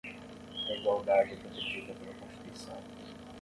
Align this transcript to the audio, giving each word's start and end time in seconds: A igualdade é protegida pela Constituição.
A 0.69 0.73
igualdade 0.73 1.33
é 1.33 1.35
protegida 1.35 1.93
pela 1.93 2.15
Constituição. 2.15 2.81